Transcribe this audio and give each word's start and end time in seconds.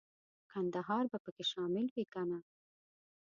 کندهار 0.51 1.03
به 1.11 1.17
پکې 1.23 1.43
شامل 1.51 1.85
وي 1.95 2.05
کنه. 2.13 2.39